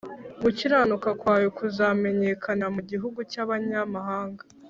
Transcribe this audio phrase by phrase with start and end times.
[0.43, 4.41] Gukiranuka kwawe kuzamenyekanira mu gihugu cy’abanyamahanga